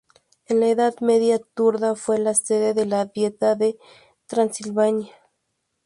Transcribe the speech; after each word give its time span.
En 0.47 0.59
la 0.59 0.65
Edad 0.65 0.95
Media, 0.99 1.37
Turda 1.53 1.95
fue 1.95 2.17
la 2.17 2.33
sede 2.33 2.73
de 2.73 2.87
la 2.87 3.05
Dieta 3.05 3.53
de 3.53 3.77
Transilvania. 4.25 5.13